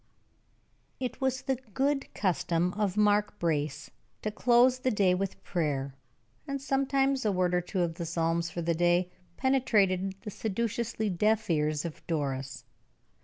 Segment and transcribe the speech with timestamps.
[0.99, 3.91] It was the good custom of Mark Brace
[4.23, 5.93] to close the day with prayer;
[6.47, 11.07] and sometimes a word or two of the psalms for the day penetrated the sedulously
[11.11, 12.65] deaf ears of Doris.